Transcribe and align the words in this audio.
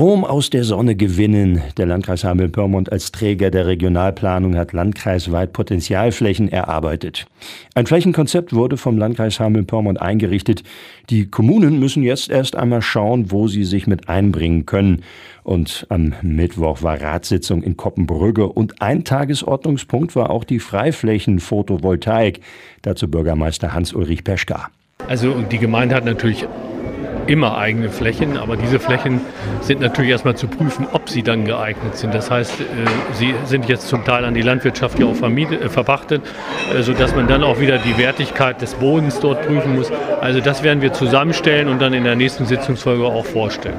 Strom 0.00 0.24
aus 0.24 0.48
der 0.48 0.64
Sonne 0.64 0.96
gewinnen. 0.96 1.60
Der 1.76 1.84
Landkreis 1.84 2.24
Hameln-Pyrmont 2.24 2.90
als 2.90 3.12
Träger 3.12 3.50
der 3.50 3.66
Regionalplanung 3.66 4.56
hat 4.56 4.72
landkreisweit 4.72 5.52
Potenzialflächen 5.52 6.50
erarbeitet. 6.50 7.26
Ein 7.74 7.84
Flächenkonzept 7.84 8.54
wurde 8.54 8.78
vom 8.78 8.96
Landkreis 8.96 9.38
Hameln-Pyrmont 9.38 10.00
eingerichtet. 10.00 10.62
Die 11.10 11.26
Kommunen 11.26 11.78
müssen 11.78 12.02
jetzt 12.02 12.30
erst 12.30 12.56
einmal 12.56 12.80
schauen, 12.80 13.30
wo 13.30 13.46
sie 13.46 13.64
sich 13.64 13.86
mit 13.86 14.08
einbringen 14.08 14.64
können. 14.64 15.02
Und 15.42 15.84
am 15.90 16.14
Mittwoch 16.22 16.82
war 16.82 16.98
Ratssitzung 16.98 17.62
in 17.62 17.76
Koppenbrügge 17.76 18.48
und 18.48 18.80
ein 18.80 19.04
Tagesordnungspunkt 19.04 20.16
war 20.16 20.30
auch 20.30 20.44
die 20.44 20.60
Freiflächen-Photovoltaik. 20.60 22.40
Dazu 22.80 23.06
Bürgermeister 23.06 23.74
Hans-Ulrich 23.74 24.24
Peschka. 24.24 24.70
Also 25.08 25.42
die 25.42 25.58
Gemeinde 25.58 25.94
hat 25.94 26.06
natürlich 26.06 26.46
immer 27.26 27.56
eigene 27.56 27.90
Flächen, 27.90 28.36
aber 28.36 28.56
diese 28.56 28.78
Flächen 28.78 29.20
sind 29.60 29.80
natürlich 29.80 30.10
erstmal 30.10 30.36
zu 30.36 30.48
prüfen, 30.48 30.86
ob 30.92 31.08
sie 31.08 31.22
dann 31.22 31.44
geeignet 31.44 31.96
sind. 31.96 32.14
Das 32.14 32.30
heißt, 32.30 32.60
äh, 32.60 32.64
sie 33.14 33.34
sind 33.44 33.68
jetzt 33.68 33.88
zum 33.88 34.04
Teil 34.04 34.24
an 34.24 34.34
die 34.34 34.42
Landwirtschaft 34.42 34.98
ja 34.98 35.06
auch 35.06 35.20
äh, 35.22 35.68
verpachtet, 35.68 36.22
äh, 36.74 36.82
sodass 36.82 37.14
man 37.14 37.28
dann 37.28 37.42
auch 37.42 37.60
wieder 37.60 37.78
die 37.78 37.96
Wertigkeit 37.98 38.60
des 38.60 38.74
Bodens 38.74 39.20
dort 39.20 39.46
prüfen 39.46 39.76
muss. 39.76 39.90
Also 40.20 40.40
das 40.40 40.62
werden 40.62 40.82
wir 40.82 40.92
zusammenstellen 40.92 41.68
und 41.68 41.80
dann 41.80 41.92
in 41.92 42.04
der 42.04 42.16
nächsten 42.16 42.46
Sitzungsfolge 42.46 43.04
auch 43.04 43.26
vorstellen. 43.26 43.78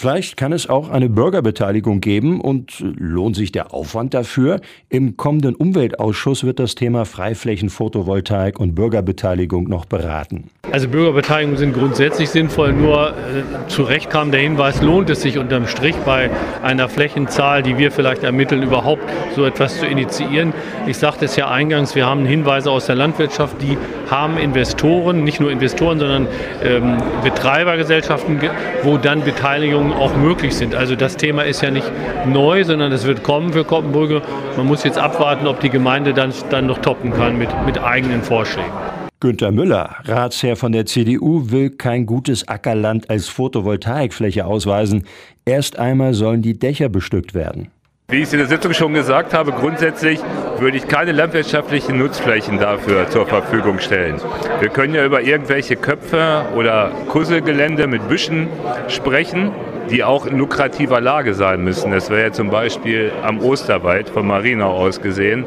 Vielleicht 0.00 0.36
kann 0.36 0.52
es 0.52 0.68
auch 0.68 0.90
eine 0.90 1.08
Bürgerbeteiligung 1.08 2.00
geben 2.00 2.40
und 2.40 2.78
lohnt 2.78 3.34
sich 3.34 3.50
der 3.50 3.74
Aufwand 3.74 4.14
dafür? 4.14 4.60
Im 4.88 5.16
kommenden 5.16 5.56
Umweltausschuss 5.56 6.44
wird 6.44 6.60
das 6.60 6.76
Thema 6.76 7.04
Freiflächen, 7.04 7.68
Photovoltaik 7.68 8.60
und 8.60 8.76
Bürgerbeteiligung 8.76 9.64
noch 9.64 9.86
beraten. 9.86 10.50
Also 10.70 10.88
Bürgerbeteiligungen 10.88 11.56
sind 11.56 11.72
grundsätzlich 11.72 12.28
sinnvoll, 12.28 12.72
nur 12.72 13.10
äh, 13.10 13.68
zu 13.68 13.84
Recht 13.84 14.10
kam 14.10 14.30
der 14.30 14.40
Hinweis, 14.40 14.82
lohnt 14.82 15.08
es 15.08 15.22
sich 15.22 15.38
unterm 15.38 15.66
Strich 15.66 15.96
bei 16.04 16.28
einer 16.62 16.90
Flächenzahl, 16.90 17.62
die 17.62 17.78
wir 17.78 17.90
vielleicht 17.90 18.22
ermitteln, 18.22 18.62
überhaupt 18.62 19.02
so 19.34 19.46
etwas 19.46 19.78
zu 19.78 19.86
initiieren. 19.86 20.52
Ich 20.86 20.98
sagte 20.98 21.24
es 21.24 21.36
ja 21.36 21.48
eingangs, 21.48 21.94
wir 21.94 22.06
haben 22.06 22.26
Hinweise 22.26 22.70
aus 22.70 22.84
der 22.84 22.96
Landwirtschaft, 22.96 23.56
die 23.62 23.78
haben 24.10 24.36
Investoren, 24.36 25.24
nicht 25.24 25.40
nur 25.40 25.50
Investoren, 25.50 25.98
sondern 25.98 26.26
ähm, 26.62 26.98
Betreibergesellschaften, 27.24 28.38
wo 28.82 28.98
dann 28.98 29.22
Beteiligungen 29.22 29.92
auch 29.92 30.14
möglich 30.16 30.54
sind. 30.54 30.74
Also 30.74 30.96
das 30.96 31.16
Thema 31.16 31.44
ist 31.44 31.62
ja 31.62 31.70
nicht 31.70 31.90
neu, 32.26 32.64
sondern 32.64 32.92
es 32.92 33.06
wird 33.06 33.22
kommen 33.22 33.54
für 33.54 33.64
Koppenbrügge. 33.64 34.20
Man 34.58 34.66
muss 34.66 34.84
jetzt 34.84 34.98
abwarten, 34.98 35.46
ob 35.46 35.60
die 35.60 35.70
Gemeinde 35.70 36.12
dann, 36.12 36.34
dann 36.50 36.66
noch 36.66 36.78
toppen 36.78 37.12
kann 37.12 37.38
mit, 37.38 37.48
mit 37.64 37.82
eigenen 37.82 38.22
Vorschlägen. 38.22 38.87
Günter 39.20 39.50
Müller, 39.50 39.96
Ratsherr 40.04 40.54
von 40.54 40.70
der 40.70 40.86
CDU, 40.86 41.50
will 41.50 41.70
kein 41.70 42.06
gutes 42.06 42.46
Ackerland 42.46 43.10
als 43.10 43.26
Photovoltaikfläche 43.26 44.46
ausweisen. 44.46 45.08
Erst 45.44 45.76
einmal 45.76 46.14
sollen 46.14 46.40
die 46.40 46.56
Dächer 46.56 46.88
bestückt 46.88 47.34
werden. 47.34 47.72
Wie 48.10 48.18
ich 48.18 48.28
es 48.28 48.32
in 48.32 48.38
der 48.38 48.46
Sitzung 48.46 48.74
schon 48.74 48.94
gesagt 48.94 49.34
habe, 49.34 49.50
grundsätzlich 49.50 50.20
würde 50.60 50.76
ich 50.76 50.86
keine 50.86 51.10
landwirtschaftlichen 51.10 51.98
Nutzflächen 51.98 52.60
dafür 52.60 53.10
zur 53.10 53.26
Verfügung 53.26 53.80
stellen. 53.80 54.20
Wir 54.60 54.68
können 54.68 54.94
ja 54.94 55.04
über 55.04 55.20
irgendwelche 55.20 55.74
Köpfe 55.74 56.46
oder 56.54 56.92
Kusselgelände 57.08 57.88
mit 57.88 58.06
Büschen 58.08 58.46
sprechen, 58.86 59.50
die 59.90 60.04
auch 60.04 60.26
in 60.26 60.38
lukrativer 60.38 61.00
Lage 61.00 61.34
sein 61.34 61.64
müssen. 61.64 61.90
Das 61.90 62.08
wäre 62.08 62.22
ja 62.22 62.32
zum 62.32 62.50
Beispiel 62.50 63.10
am 63.24 63.40
Osterwald 63.40 64.10
von 64.10 64.28
Marinau 64.28 64.76
aus 64.76 65.00
gesehen. 65.00 65.44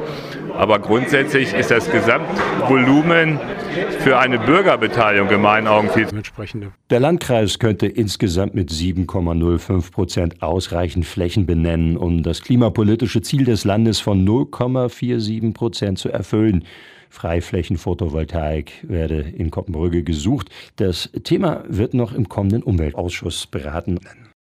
Aber 0.62 0.78
grundsätzlich 0.78 1.56
ist 1.56 1.72
das 1.72 1.90
Gesamtvolumen 1.90 3.40
für 4.02 4.20
eine 4.20 4.38
Bürgerbeteiligung 4.38 5.28
in 5.32 5.42
meinen 5.42 5.66
Augen 5.66 5.90
viel 5.90 6.08
entsprechende. 6.08 6.72
Der 6.92 7.00
Landkreis 7.00 7.58
könnte 7.58 7.88
insgesamt 7.88 8.54
mit 8.54 8.70
7,05 8.70 9.92
Prozent 9.92 10.44
ausreichend 10.44 11.08
Flächen 11.08 11.48
benennen, 11.48 11.98
um 11.98 12.22
das 12.22 12.44
klimapolitische 12.44 13.24
Ziel 13.24 13.44
des 13.44 13.66
Landes 13.66 14.00
von 14.00 14.24
0,47 14.24 15.52
Prozent 15.56 15.98
zu 15.98 16.10
erfüllen. 16.10 16.64
Freiflächen-Photovoltaik 17.10 18.72
werde 18.84 19.20
in 19.20 19.50
Koppenbrügge 19.50 20.04
gesucht. 20.04 20.50
Das 20.76 21.10
Thema 21.24 21.64
wird 21.70 21.96
noch 21.96 22.14
im 22.14 22.30
kommenden 22.30 22.62
Umweltausschuss 22.62 23.48
beraten. 23.48 24.00